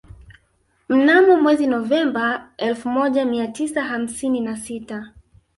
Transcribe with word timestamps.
Mnamo 0.89 1.41
mwezi 1.41 1.67
Novemba 1.67 2.49
elfu 2.57 2.89
moja 2.89 3.25
mia 3.25 3.47
tisa 3.47 3.83
hamsini 3.83 4.41
na 4.41 4.57
sita 4.57 5.13